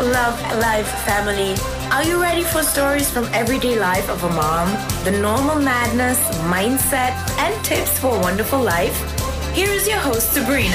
[0.00, 1.54] Love Life family.
[1.92, 4.68] Are you ready for stories from everyday life of a mom?
[5.04, 6.18] The normal madness,
[6.48, 8.96] mindset, and tips for a wonderful life?
[9.52, 10.74] Here is your host, Sabrina.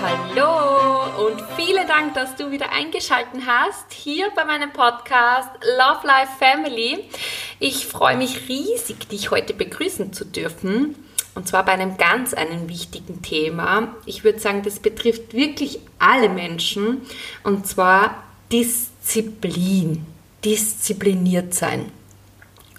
[0.00, 6.32] Hallo und vielen Dank, dass du wieder eingeschaltet hast hier bei meinem Podcast Love Life
[6.38, 7.10] Family.
[7.60, 10.96] Ich freue mich riesig, dich heute begrüßen zu dürfen.
[11.34, 13.94] Und zwar bei einem ganz einem wichtigen Thema.
[14.06, 17.02] Ich würde sagen, das betrifft wirklich alle Menschen.
[17.42, 18.22] Und zwar
[18.52, 20.06] Disziplin.
[20.44, 21.90] Diszipliniert sein.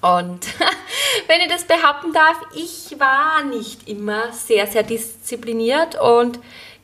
[0.02, 0.46] Und
[1.28, 6.40] wenn ich das behaupten darf, ich war nicht immer sehr, sehr diszipliniert und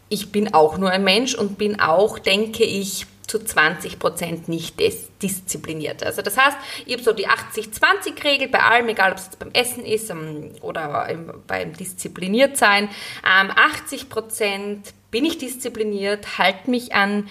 [0.10, 4.80] ich bin auch nur ein Mensch und bin auch, denke ich, zu 20 Prozent nicht
[5.22, 6.04] diszipliniert.
[6.04, 9.86] Also das heißt, ich habe so die 80-20-Regel bei allem, egal ob es beim Essen
[9.86, 11.10] ist ähm, oder
[11.48, 12.90] beim diszipliniert sein.
[13.24, 17.30] 80 ähm, Prozent bin ich diszipliniert, halte mich an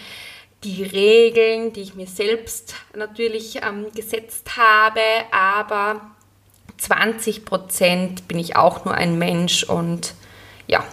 [0.64, 6.10] die Regeln, die ich mir selbst natürlich ähm, gesetzt habe, aber
[6.76, 10.14] 20 Prozent bin ich auch nur ein Mensch und
[10.66, 10.84] ja,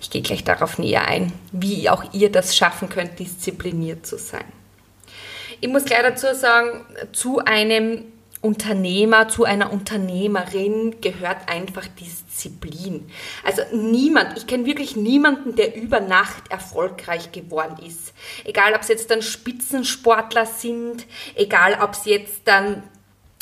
[0.00, 4.44] ich gehe gleich darauf näher ein, wie auch ihr das schaffen könnt, diszipliniert zu sein.
[5.60, 8.04] Ich muss gleich dazu sagen, zu einem
[8.40, 13.10] Unternehmer, zu einer Unternehmerin gehört einfach Disziplin.
[13.44, 18.12] Also niemand, ich kenne wirklich niemanden, der über Nacht erfolgreich geworden ist.
[18.44, 22.84] Egal, ob es jetzt dann Spitzensportler sind, egal, ob es jetzt dann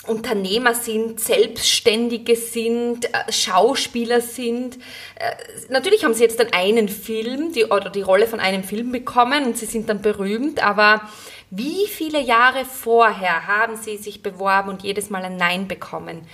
[0.06, 4.76] Unternehmer sind, Selbstständige sind, äh, Schauspieler sind.
[5.16, 5.34] Äh,
[5.68, 9.44] natürlich haben sie jetzt dann einen Film die, oder die Rolle von einem Film bekommen
[9.44, 11.02] und sie sind dann berühmt, aber
[11.50, 16.26] wie viele Jahre vorher haben sie sich beworben und jedes Mal ein Nein bekommen?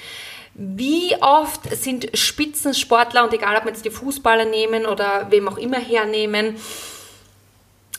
[0.55, 5.57] Wie oft sind Spitzensportler, und egal ob wir jetzt die Fußballer nehmen oder wem auch
[5.57, 6.57] immer hernehmen,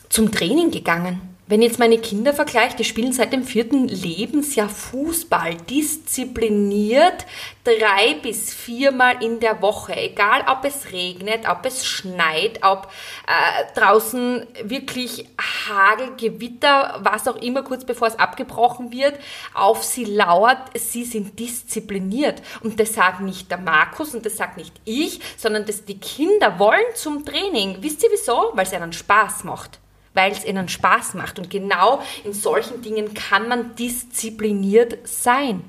[0.08, 1.33] zum Training gegangen?
[1.46, 7.26] Wenn jetzt meine Kinder vergleicht, die spielen seit dem vierten Lebensjahr Fußball, diszipliniert
[7.64, 12.90] drei bis viermal in der Woche, egal ob es regnet, ob es schneit, ob
[13.26, 15.28] äh, draußen wirklich
[15.68, 19.18] Hagel, Gewitter, was auch immer, kurz bevor es abgebrochen wird,
[19.52, 22.40] auf sie lauert, sie sind diszipliniert.
[22.62, 26.58] Und das sagt nicht der Markus und das sagt nicht ich, sondern das die Kinder
[26.58, 27.76] wollen zum Training.
[27.80, 28.52] Wisst ihr wieso?
[28.54, 29.78] Weil es ihnen Spaß macht
[30.14, 31.38] weil es ihnen Spaß macht.
[31.38, 35.64] Und genau in solchen Dingen kann man diszipliniert sein.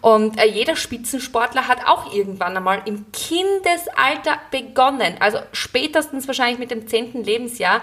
[0.00, 6.70] Und äh, jeder Spitzensportler hat auch irgendwann einmal im Kindesalter begonnen, also spätestens wahrscheinlich mit
[6.70, 7.80] dem zehnten Lebensjahr,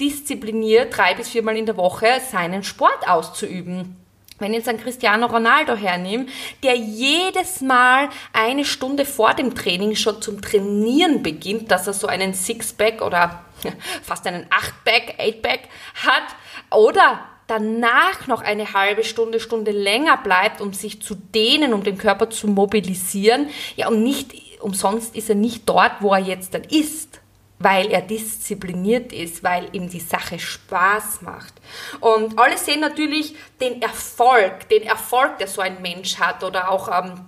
[0.00, 3.96] diszipliniert drei bis viermal in der Woche seinen Sport auszuüben.
[4.38, 6.26] Wenn ich jetzt einen Cristiano Ronaldo hernehme,
[6.62, 12.06] der jedes Mal eine Stunde vor dem Training schon zum Trainieren beginnt, dass er so
[12.06, 13.44] einen Sixpack oder
[14.02, 15.60] fast einen Achtpack, Eightpack
[15.94, 16.36] hat,
[16.70, 21.96] oder danach noch eine halbe Stunde, Stunde länger bleibt, um sich zu dehnen, um den
[21.96, 23.48] Körper zu mobilisieren.
[23.76, 27.20] Ja, und nicht umsonst ist er nicht dort, wo er jetzt dann ist
[27.58, 31.54] weil er diszipliniert ist, weil ihm die Sache Spaß macht.
[32.00, 36.88] Und alle sehen natürlich den Erfolg, den Erfolg, der so ein Mensch hat oder auch
[36.88, 37.20] ähm,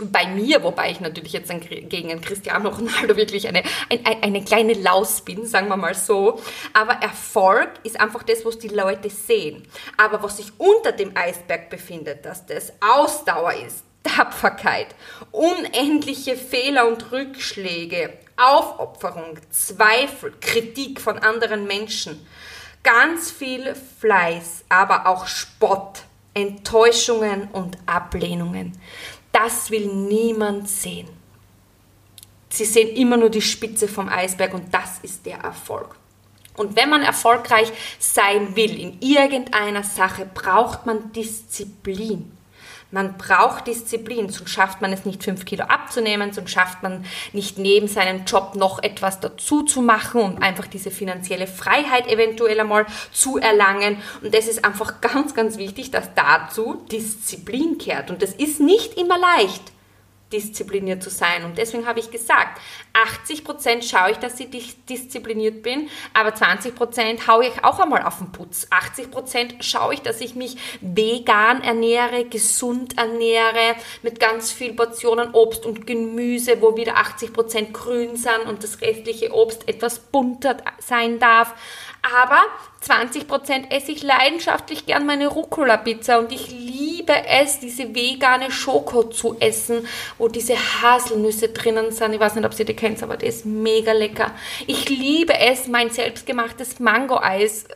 [0.00, 1.50] bei mir, wobei ich natürlich jetzt
[1.88, 6.40] gegen einen Cristiano Ronaldo wirklich eine, eine, eine kleine Laus bin, sagen wir mal so.
[6.72, 9.66] Aber Erfolg ist einfach das, was die Leute sehen.
[9.96, 14.94] Aber was sich unter dem Eisberg befindet, dass das Ausdauer ist, Tapferkeit,
[15.30, 22.26] unendliche Fehler und Rückschläge, Aufopferung, Zweifel, Kritik von anderen Menschen,
[22.82, 26.02] ganz viel Fleiß, aber auch Spott,
[26.34, 28.72] Enttäuschungen und Ablehnungen.
[29.30, 31.08] Das will niemand sehen.
[32.48, 35.96] Sie sehen immer nur die Spitze vom Eisberg und das ist der Erfolg.
[36.56, 42.37] Und wenn man erfolgreich sein will in irgendeiner Sache, braucht man Disziplin.
[42.90, 47.04] Man braucht Disziplin, sonst schafft man es nicht, fünf Kilo abzunehmen, sonst schafft man
[47.34, 52.58] nicht neben seinem Job noch etwas dazu zu machen und einfach diese finanzielle Freiheit eventuell
[52.60, 53.98] einmal zu erlangen.
[54.22, 58.10] Und das ist einfach ganz, ganz wichtig, dass dazu Disziplin kehrt.
[58.10, 59.62] Und das ist nicht immer leicht
[60.32, 61.44] diszipliniert zu sein.
[61.44, 62.60] Und deswegen habe ich gesagt,
[62.92, 68.02] 80 Prozent schaue ich, dass ich diszipliniert bin, aber 20 Prozent haue ich auch einmal
[68.02, 68.66] auf den Putz.
[68.70, 75.30] 80 Prozent schaue ich, dass ich mich vegan ernähre, gesund ernähre, mit ganz viel Portionen
[75.32, 80.58] Obst und Gemüse, wo wieder 80 Prozent grün sind und das restliche Obst etwas bunter
[80.78, 81.54] sein darf.
[82.14, 82.42] Aber
[82.84, 89.36] 20% esse ich leidenschaftlich gern meine Rucola-Pizza und ich liebe es, diese vegane Schoko zu
[89.40, 92.12] essen, wo diese Haselnüsse drinnen sind.
[92.12, 94.30] Ich weiß nicht, ob ihr die kennt, aber das ist mega lecker.
[94.66, 97.66] Ich liebe es, mein selbstgemachtes Mango-Eis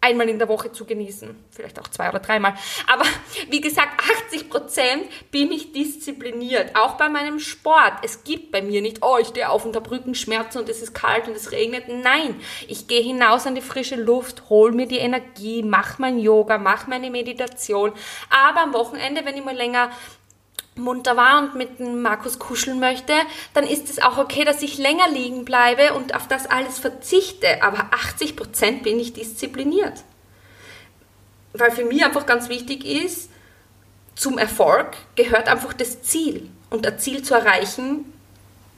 [0.00, 1.36] einmal in der Woche zu genießen.
[1.50, 2.54] Vielleicht auch zwei oder dreimal.
[2.86, 3.04] Aber
[3.50, 6.74] wie gesagt, 80 Prozent bin ich diszipliniert.
[6.74, 7.92] Auch bei meinem Sport.
[8.02, 11.28] Es gibt bei mir nicht, oh, ich stehe auf unter Brückenschmerzen und es ist kalt
[11.28, 11.84] und es regnet.
[11.88, 16.56] Nein, ich gehe hinaus an die frische Luft, hol mir die Energie, mach mein Yoga,
[16.56, 17.92] mach meine Meditation.
[18.30, 19.90] Aber am Wochenende, wenn ich mal länger
[20.80, 23.12] munter war und mit dem Markus kuscheln möchte,
[23.54, 27.62] dann ist es auch okay, dass ich länger liegen bleibe und auf das alles verzichte.
[27.62, 30.04] Aber 80 Prozent bin ich diszipliniert.
[31.52, 33.30] Weil für mich einfach ganz wichtig ist,
[34.14, 36.48] zum Erfolg gehört einfach das Ziel.
[36.68, 38.04] Und ein Ziel zu erreichen,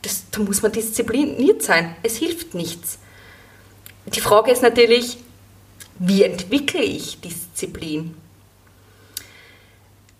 [0.03, 1.95] das, da muss man diszipliniert sein.
[2.03, 2.99] Es hilft nichts.
[4.07, 5.19] Die Frage ist natürlich,
[5.99, 8.17] wie entwickle ich Disziplin?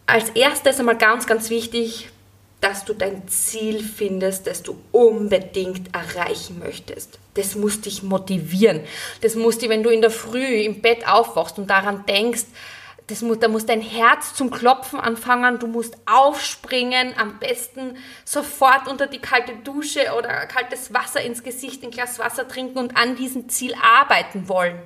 [0.07, 2.09] Als erstes einmal ganz, ganz wichtig,
[2.61, 7.19] dass du dein Ziel findest, das du unbedingt erreichen möchtest.
[7.35, 8.83] Das muss dich motivieren.
[9.21, 12.45] Das muss dich, wenn du in der Früh im Bett aufwachst und daran denkst,
[13.09, 18.87] das muss, da muss dein Herz zum Klopfen anfangen, du musst aufspringen, am besten sofort
[18.87, 23.17] unter die kalte Dusche oder kaltes Wasser ins Gesicht, ein Glas Wasser trinken und an
[23.17, 24.79] diesem Ziel arbeiten wollen.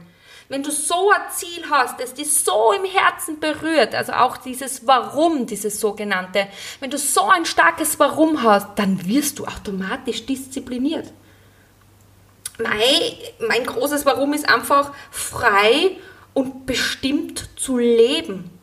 [0.49, 4.87] Wenn du so ein Ziel hast, das dich so im Herzen berührt, also auch dieses
[4.87, 6.47] Warum, dieses sogenannte,
[6.81, 11.13] wenn du so ein starkes Warum hast, dann wirst du automatisch diszipliniert.
[12.59, 12.79] Mein,
[13.49, 15.99] mein großes Warum ist einfach frei
[16.33, 18.56] und bestimmt zu leben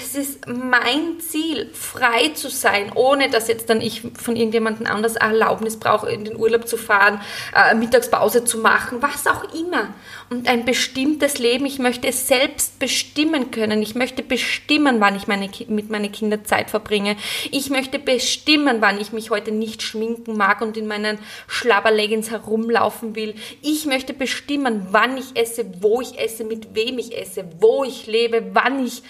[0.00, 5.16] das ist mein Ziel, frei zu sein, ohne dass jetzt dann ich von irgendjemandem anders
[5.16, 7.20] Erlaubnis brauche, in den Urlaub zu fahren,
[7.54, 9.94] äh, Mittagspause zu machen, was auch immer.
[10.30, 13.82] Und ein bestimmtes Leben, ich möchte es selbst bestimmen können.
[13.82, 17.16] Ich möchte bestimmen, wann ich meine, mit meinen Kindern Zeit verbringe.
[17.50, 23.16] Ich möchte bestimmen, wann ich mich heute nicht schminken mag und in meinen Schlabberleggings herumlaufen
[23.16, 23.34] will.
[23.62, 28.06] Ich möchte bestimmen, wann ich esse, wo ich esse, mit wem ich esse, wo ich
[28.06, 29.02] lebe, wann ich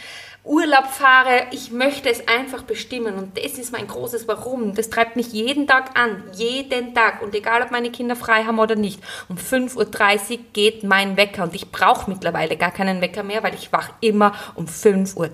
[0.49, 4.75] Urlaub fahre, ich möchte es einfach bestimmen und das ist mein großes Warum.
[4.75, 8.59] Das treibt mich jeden Tag an, jeden Tag und egal ob meine Kinder frei haben
[8.59, 8.99] oder nicht.
[9.29, 13.53] Um 5.30 Uhr geht mein Wecker und ich brauche mittlerweile gar keinen Wecker mehr, weil
[13.53, 15.31] ich wach immer um 5.30 Uhr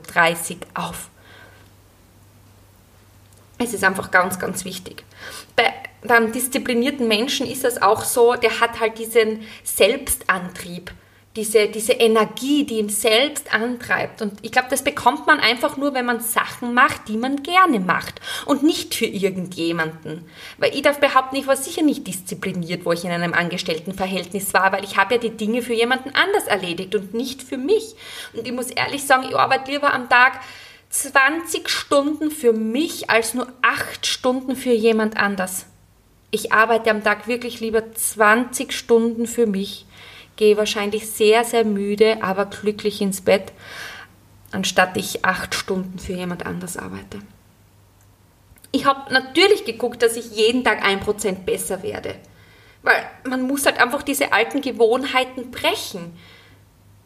[0.74, 1.10] auf.
[3.58, 5.04] Es ist einfach ganz, ganz wichtig.
[5.54, 5.72] Bei
[6.12, 10.90] einem disziplinierten Menschen ist es auch so, der hat halt diesen Selbstantrieb
[11.36, 14.22] diese, diese Energie, die ihn selbst antreibt.
[14.22, 17.80] Und ich glaube, das bekommt man einfach nur, wenn man Sachen macht, die man gerne
[17.80, 20.24] macht und nicht für irgendjemanden.
[20.58, 24.70] Weil ich darf behaupten, ich war sicher nicht diszipliniert, wo ich in einem Angestelltenverhältnis war,
[24.72, 27.96] weil ich habe ja die Dinge für jemanden anders erledigt und nicht für mich.
[28.32, 30.40] Und ich muss ehrlich sagen, ich arbeite lieber am Tag
[30.90, 35.66] 20 Stunden für mich als nur 8 Stunden für jemand anders.
[36.30, 39.86] Ich arbeite am Tag wirklich lieber 20 Stunden für mich
[40.36, 43.52] gehe wahrscheinlich sehr, sehr müde, aber glücklich ins Bett,
[44.52, 47.20] anstatt ich acht Stunden für jemand anders arbeite.
[48.72, 52.16] Ich habe natürlich geguckt, dass ich jeden Tag ein Prozent besser werde.
[52.82, 56.18] Weil man muss halt einfach diese alten Gewohnheiten brechen.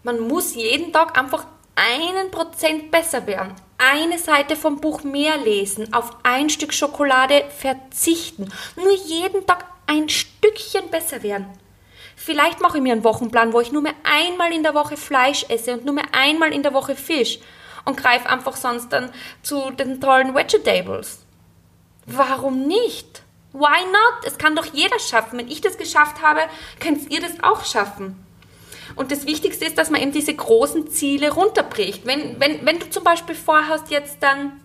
[0.02, 1.46] Man muss jeden Tag einfach
[1.76, 3.54] einen Prozent besser werden.
[3.76, 8.48] Eine Seite vom Buch mehr lesen, auf ein Stück Schokolade verzichten.
[8.76, 11.46] Nur jeden Tag ein Stückchen besser werden.
[12.20, 15.46] Vielleicht mache ich mir einen Wochenplan, wo ich nur mehr einmal in der Woche Fleisch
[15.48, 17.38] esse und nur mehr einmal in der Woche Fisch
[17.84, 19.10] und greife einfach sonst dann
[19.42, 21.20] zu den tollen Vegetables.
[22.06, 23.22] Warum nicht?
[23.52, 24.26] Why not?
[24.26, 25.38] Es kann doch jeder schaffen.
[25.38, 26.40] Wenn ich das geschafft habe,
[26.80, 28.26] könnt ihr das auch schaffen.
[28.96, 32.04] Und das Wichtigste ist, dass man eben diese großen Ziele runterbricht.
[32.04, 34.60] Wenn, wenn, wenn du zum Beispiel vorhast, jetzt dann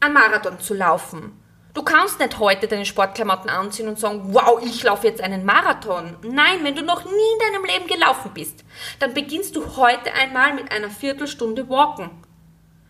[0.00, 1.37] einen Marathon zu laufen,
[1.78, 6.16] Du kannst nicht heute deine Sportklamotten anziehen und sagen, wow, ich laufe jetzt einen Marathon.
[6.22, 8.64] Nein, wenn du noch nie in deinem Leben gelaufen bist,
[8.98, 12.10] dann beginnst du heute einmal mit einer Viertelstunde Walken.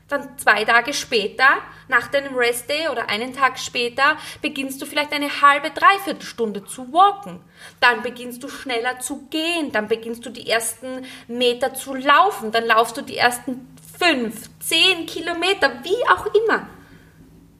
[0.08, 1.44] Dann zwei Tage später,
[1.88, 6.90] nach deinem Restday oder einen Tag später, beginnst du vielleicht eine halbe, dreiviertel Stunde zu
[6.90, 7.40] walken.
[7.80, 9.70] Dann beginnst du schneller zu gehen.
[9.70, 12.52] Dann beginnst du die ersten Meter zu laufen.
[12.52, 13.68] Dann laufst du die ersten
[13.98, 16.70] fünf, zehn Kilometer, wie auch immer.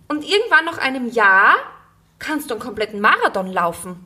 [0.08, 1.54] Und irgendwann nach einem Jahr
[2.18, 4.04] kannst du einen kompletten Marathon laufen.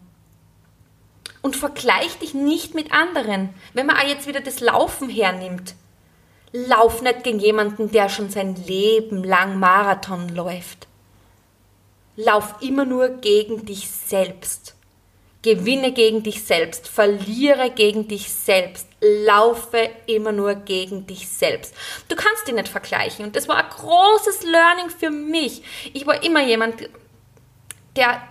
[1.41, 3.55] Und vergleich dich nicht mit anderen.
[3.73, 5.75] Wenn man auch jetzt wieder das Laufen hernimmt,
[6.53, 10.87] lauf nicht gegen jemanden, der schon sein Leben lang Marathon läuft.
[12.17, 14.77] Lauf immer nur gegen dich selbst.
[15.43, 21.75] Gewinne gegen dich selbst, verliere gegen dich selbst, laufe immer nur gegen dich selbst.
[22.09, 25.63] Du kannst dich nicht vergleichen und das war ein großes Learning für mich.
[25.93, 26.89] Ich war immer jemand,
[27.97, 28.23] der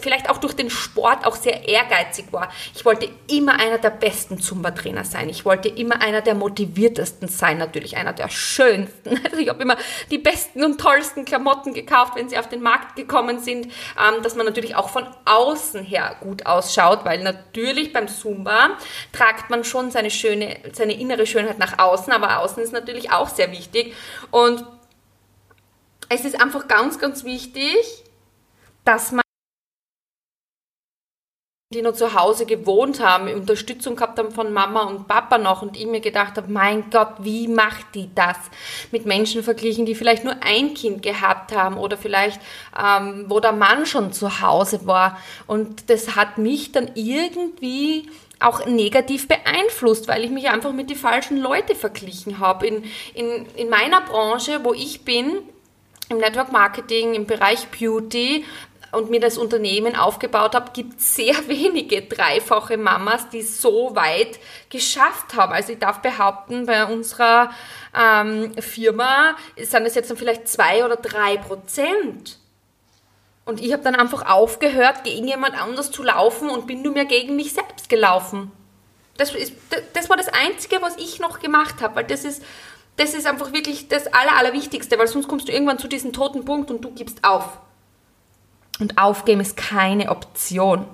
[0.00, 2.50] vielleicht auch durch den Sport auch sehr ehrgeizig war.
[2.74, 5.28] Ich wollte immer einer der besten Zumba-Trainer sein.
[5.28, 9.20] Ich wollte immer einer der motiviertesten sein, natürlich einer der schönsten.
[9.30, 9.76] Also ich habe immer
[10.10, 14.34] die besten und tollsten Klamotten gekauft, wenn sie auf den Markt gekommen sind, ähm, dass
[14.34, 18.70] man natürlich auch von außen her gut ausschaut, weil natürlich beim Zumba
[19.12, 23.28] tragt man schon seine schöne, seine innere Schönheit nach außen, aber außen ist natürlich auch
[23.28, 23.94] sehr wichtig
[24.30, 24.64] und
[26.08, 28.04] es ist einfach ganz, ganz wichtig,
[28.84, 29.22] dass man
[31.72, 35.76] die noch zu Hause gewohnt haben, Unterstützung gehabt haben von Mama und Papa noch und
[35.76, 38.36] ich mir gedacht habe, mein Gott, wie macht die das?
[38.90, 42.40] Mit Menschen verglichen, die vielleicht nur ein Kind gehabt haben oder vielleicht,
[42.76, 45.20] ähm, wo der Mann schon zu Hause war.
[45.46, 48.10] Und das hat mich dann irgendwie
[48.40, 52.66] auch negativ beeinflusst, weil ich mich einfach mit den falschen Leuten verglichen habe.
[52.66, 52.84] In,
[53.14, 55.38] in, in meiner Branche, wo ich bin,
[56.08, 58.44] im Network Marketing, im Bereich Beauty,
[58.92, 65.34] und mir das Unternehmen aufgebaut habe, gibt sehr wenige dreifache Mamas, die so weit geschafft
[65.36, 65.52] haben.
[65.52, 67.50] Also ich darf behaupten, bei unserer
[67.98, 72.38] ähm, Firma sind es jetzt dann vielleicht zwei oder drei Prozent.
[73.44, 77.06] Und ich habe dann einfach aufgehört, gegen jemand anders zu laufen und bin nur mehr
[77.06, 78.52] gegen mich selbst gelaufen.
[79.16, 79.54] Das, ist,
[79.92, 82.42] das war das Einzige, was ich noch gemacht habe, weil das ist,
[82.96, 86.44] das ist einfach wirklich das Aller, Allerwichtigste, weil sonst kommst du irgendwann zu diesem toten
[86.44, 87.58] Punkt und du gibst auf.
[88.80, 90.86] Und aufgeben ist keine Option.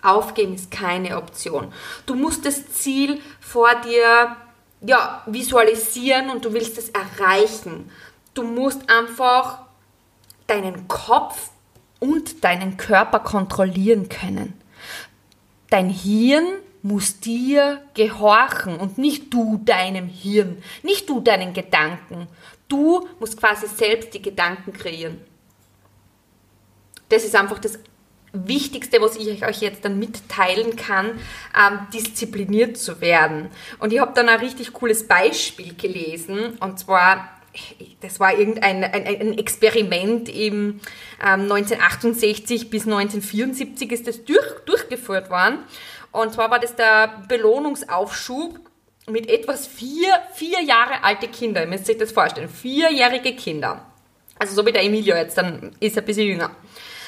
[0.00, 1.72] Aufgeben ist keine Option.
[2.06, 4.36] Du musst das Ziel vor dir
[4.80, 7.90] ja, visualisieren und du willst es erreichen.
[8.34, 9.60] Du musst einfach
[10.46, 11.50] deinen Kopf
[11.98, 14.52] und deinen Körper kontrollieren können.
[15.70, 16.46] Dein Hirn
[16.82, 22.28] muss dir gehorchen und nicht du deinem Hirn, nicht du deinen Gedanken.
[22.68, 25.20] Du musst quasi selbst die Gedanken kreieren
[27.08, 27.78] das ist einfach das
[28.32, 31.18] Wichtigste, was ich euch jetzt dann mitteilen kann,
[31.56, 33.48] ähm, diszipliniert zu werden.
[33.78, 37.30] Und ich habe dann ein richtig cooles Beispiel gelesen, und zwar
[38.00, 40.80] das war irgendein ein, ein Experiment im
[41.24, 45.60] ähm, 1968 bis 1974 ist das durch, durchgeführt worden.
[46.12, 48.60] Und zwar war das der Belohnungsaufschub
[49.08, 51.62] mit etwas vier, vier Jahre alte Kinder.
[51.62, 52.48] Ihr müsst euch das vorstellen.
[52.48, 53.86] Vierjährige Kinder.
[54.38, 56.50] Also so wie der Emilio jetzt, dann ist er ein bisschen jünger.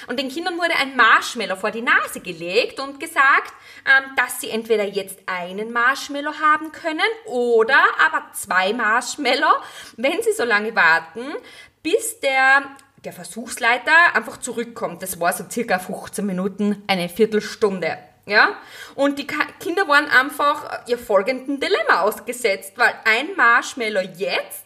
[0.09, 3.53] Und den Kindern wurde ein Marshmallow vor die Nase gelegt und gesagt,
[3.85, 9.63] ähm, dass sie entweder jetzt einen Marshmallow haben können oder aber zwei Marshmallow,
[9.97, 11.35] wenn sie so lange warten,
[11.83, 12.63] bis der
[13.05, 15.03] der Versuchsleiter einfach zurückkommt.
[15.03, 17.97] Das war so circa 15 Minuten, eine Viertelstunde.
[18.27, 18.57] Ja?
[18.95, 24.65] Und die Kinder waren einfach ihr folgenden Dilemma ausgesetzt, weil ein Marshmallow jetzt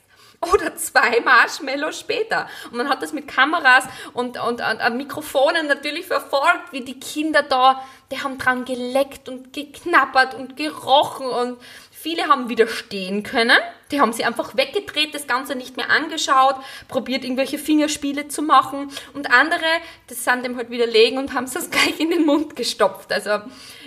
[0.53, 2.49] oder zwei Marshmallows später.
[2.71, 6.99] Und man hat das mit Kameras und, und, und, und Mikrofonen natürlich verfolgt, wie die
[6.99, 11.59] Kinder da, die haben dran geleckt und geknappert und gerochen und
[12.03, 13.59] viele haben widerstehen können.
[13.93, 16.57] Die haben sie einfach weggedreht, das Ganze nicht mehr angeschaut,
[16.89, 19.65] probiert irgendwelche Fingerspiele zu machen und andere,
[20.09, 23.13] das sind dem halt widerlegen und haben es das gleich in den Mund gestopft.
[23.13, 23.31] Also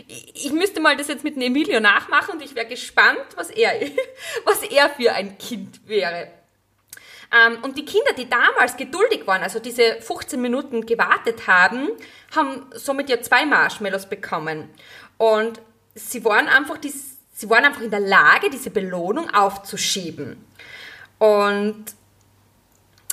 [0.07, 3.74] ich, müsste mal das jetzt mit Emilio nachmachen und ich wäre gespannt, was er,
[4.45, 6.44] was er für ein Kind wäre.
[7.34, 11.89] Ähm, und die Kinder, die damals geduldig waren, also diese 15 Minuten gewartet haben,
[12.36, 14.70] haben somit ja zwei Marshmallows bekommen.
[15.17, 15.62] Und
[15.96, 16.94] sie waren einfach, die,
[17.34, 20.44] sie waren einfach in der Lage, diese Belohnung aufzuschieben.
[21.20, 21.86] Und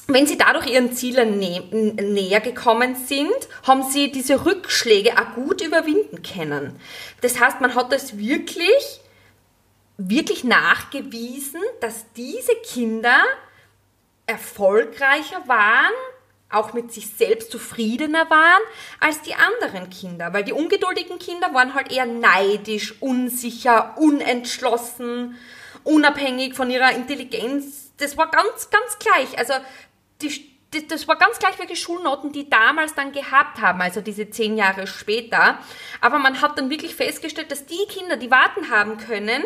[0.09, 5.61] wenn sie dadurch ihren Zielen nä näher gekommen sind, haben sie diese Rückschläge auch gut
[5.63, 6.79] überwinden können.
[7.21, 9.01] Das heißt, man hat das wirklich,
[9.97, 13.23] wirklich nachgewiesen, dass diese Kinder
[14.33, 15.93] erfolgreicher waren,
[16.51, 18.63] auch mit sich selbst zufriedener waren
[19.01, 20.33] als die anderen Kinder.
[20.33, 25.39] Weil die ungeduldigen Kinder waren halt eher neidisch, unsicher, unentschlossen,
[25.85, 27.93] unabhängig von ihrer Intelligenz.
[27.99, 29.39] Das war ganz, ganz gleich.
[29.39, 29.55] Also
[30.21, 30.53] die,
[30.89, 34.87] das war ganz gleich welche Schulnoten, die damals dann gehabt haben, also diese zehn Jahre
[34.87, 35.59] später.
[36.01, 39.43] Aber man hat dann wirklich festgestellt, dass die Kinder, die warten haben können,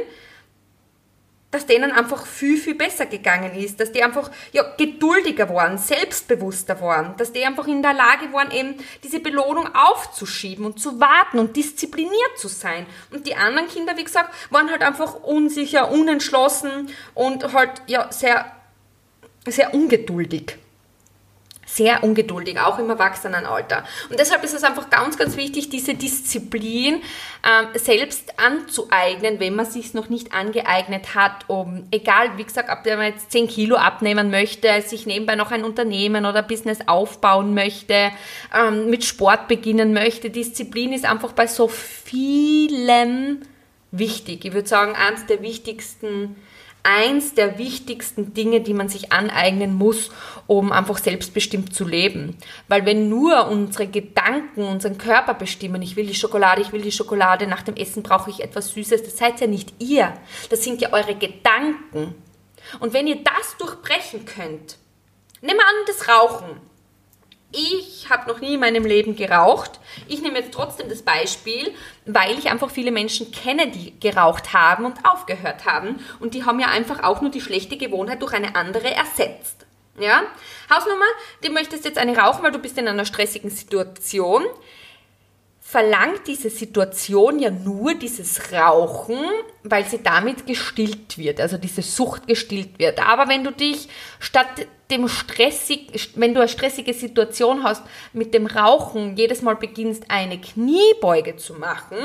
[1.50, 6.80] dass denen einfach viel, viel besser gegangen ist, dass die einfach ja, geduldiger waren, selbstbewusster
[6.80, 8.74] waren, dass die einfach in der Lage waren, eben
[9.04, 12.86] diese Belohnung aufzuschieben und zu warten und diszipliniert zu sein.
[13.10, 18.52] Und die anderen Kinder, wie gesagt, waren halt einfach unsicher, unentschlossen und halt ja sehr,
[19.46, 20.58] sehr ungeduldig.
[21.76, 23.84] Sehr ungeduldig, auch im Erwachsenenalter.
[24.08, 27.02] Und deshalb ist es einfach ganz, ganz wichtig, diese Disziplin
[27.44, 32.86] ähm, selbst anzueignen, wenn man sich noch nicht angeeignet hat, um, egal, wie gesagt, ob
[32.86, 38.10] man jetzt 10 Kilo abnehmen möchte, sich nebenbei noch ein Unternehmen oder Business aufbauen möchte,
[38.54, 40.30] ähm, mit Sport beginnen möchte.
[40.30, 43.44] Disziplin ist einfach bei so vielen
[43.90, 44.44] wichtig.
[44.44, 46.36] Ich würde sagen, eines der wichtigsten
[46.86, 50.10] eins der wichtigsten Dinge, die man sich aneignen muss,
[50.46, 52.36] um einfach selbstbestimmt zu leben.
[52.68, 56.92] Weil wenn nur unsere Gedanken unseren Körper bestimmen, ich will die Schokolade, ich will die
[56.92, 60.14] Schokolade, nach dem Essen brauche ich etwas Süßes, das seid ja nicht ihr,
[60.48, 62.14] das sind ja eure Gedanken.
[62.78, 64.78] Und wenn ihr das durchbrechen könnt,
[65.40, 66.60] nimm an das Rauchen.
[67.58, 69.80] Ich habe noch nie in meinem Leben geraucht.
[70.08, 71.72] Ich nehme jetzt trotzdem das Beispiel,
[72.04, 75.98] weil ich einfach viele Menschen kenne, die geraucht haben und aufgehört haben.
[76.20, 79.64] Und die haben ja einfach auch nur die schlechte Gewohnheit durch eine andere ersetzt.
[79.98, 80.24] Ja?
[80.70, 81.06] Hausnummer,
[81.42, 84.44] du möchtest jetzt eine rauchen, weil du bist in einer stressigen Situation
[85.68, 89.18] verlangt diese Situation ja nur dieses Rauchen,
[89.64, 93.04] weil sie damit gestillt wird, also diese Sucht gestillt wird.
[93.04, 93.88] Aber wenn du dich
[94.20, 94.46] statt
[94.92, 97.82] dem stressig, wenn du eine stressige Situation hast,
[98.12, 101.98] mit dem Rauchen jedes Mal beginnst, eine Kniebeuge zu machen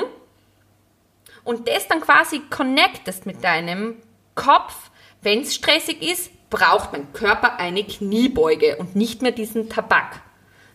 [1.43, 3.97] und das dann quasi connectest mit deinem
[4.33, 4.89] Kopf,
[5.21, 10.19] wenn es stressig ist, braucht mein Körper eine Kniebeuge und nicht mehr diesen Tabak.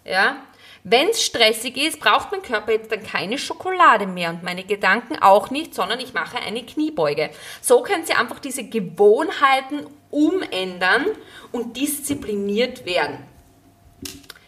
[0.04, 0.36] Ja?
[0.88, 5.20] Wenn es stressig ist, braucht mein Körper jetzt dann keine Schokolade mehr und meine Gedanken
[5.20, 7.30] auch nicht, sondern ich mache eine Kniebeuge.
[7.60, 11.06] So können Sie einfach diese Gewohnheiten umändern
[11.50, 13.18] und diszipliniert werden.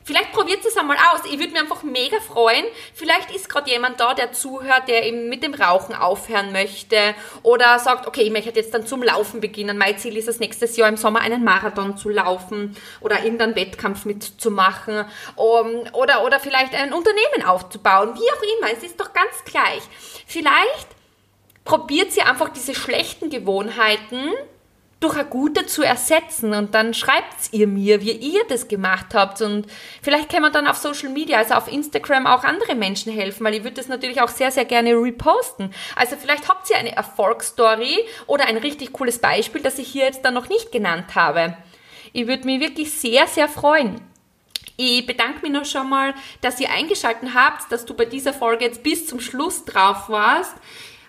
[0.08, 1.20] Vielleicht probiert es einmal aus.
[1.26, 2.64] Ich würde mich einfach mega freuen.
[2.94, 7.78] Vielleicht ist gerade jemand da, der zuhört, der eben mit dem Rauchen aufhören möchte oder
[7.78, 9.76] sagt, okay, ich möchte jetzt dann zum Laufen beginnen.
[9.76, 14.06] Mein Ziel ist es, nächstes Jahr im Sommer einen Marathon zu laufen oder irgendeinen Wettkampf
[14.06, 15.04] mitzumachen
[15.36, 18.14] um, oder, oder vielleicht ein Unternehmen aufzubauen.
[18.14, 19.82] Wie auch immer, es ist doch ganz gleich.
[20.26, 20.88] Vielleicht
[21.66, 24.32] probiert sie einfach diese schlechten Gewohnheiten
[25.00, 29.40] durch eine gute zu ersetzen und dann schreibt ihr mir, wie ihr das gemacht habt
[29.42, 29.66] und
[30.02, 33.54] vielleicht kann man dann auf Social Media, also auf Instagram auch andere Menschen helfen, weil
[33.54, 35.72] ich würde das natürlich auch sehr, sehr gerne reposten.
[35.94, 40.24] Also vielleicht habt ihr eine Erfolgsstory oder ein richtig cooles Beispiel, das ich hier jetzt
[40.24, 41.56] dann noch nicht genannt habe.
[42.12, 44.00] Ich würde mich wirklich sehr, sehr freuen.
[44.76, 48.64] Ich bedanke mich noch schon mal, dass ihr eingeschaltet habt, dass du bei dieser Folge
[48.64, 50.54] jetzt bis zum Schluss drauf warst.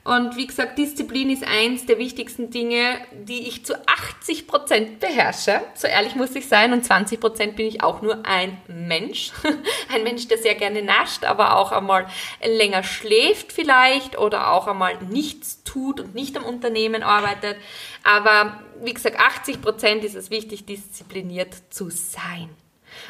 [0.04, 5.62] Und wie gesagt, Disziplin ist eins der wichtigsten Dinge, die ich zu 80 Prozent beherrsche.
[5.76, 6.74] So ehrlich muss ich sein.
[6.74, 9.32] Und 20 Prozent bin ich auch nur ein Mensch.
[9.94, 12.08] Ein Mensch, der sehr gerne nascht, aber auch einmal
[12.44, 17.58] länger schläft vielleicht oder auch einmal nichts tut und nicht am Unternehmen arbeitet.
[18.04, 22.50] Aber wie gesagt, 80 Prozent ist es wichtig, diszipliniert zu sein.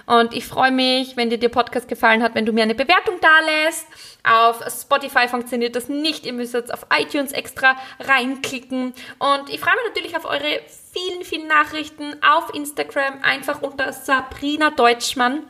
[0.06, 3.16] Und ich freue mich, wenn dir der Podcast gefallen hat, wenn du mir eine Bewertung
[3.22, 3.88] da lässt.
[4.24, 6.26] Auf Spotify funktioniert das nicht.
[6.26, 8.94] Ihr müsst jetzt auf iTunes extra reinklicken.
[9.20, 10.62] Und ich freue mich natürlich auf eure
[10.92, 13.22] vielen, vielen Nachrichten auf Instagram.
[13.22, 15.44] Einfach unter Sabrina Deutschmann.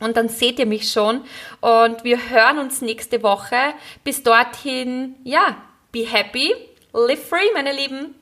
[0.00, 1.22] Und dann seht ihr mich schon.
[1.60, 3.74] Und wir hören uns nächste Woche.
[4.04, 5.56] Bis dorthin, ja,
[5.92, 6.54] be happy,
[6.92, 8.14] live free, meine Lieben.